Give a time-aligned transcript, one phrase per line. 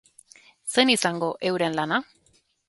[0.75, 2.01] Zein izango euren lana?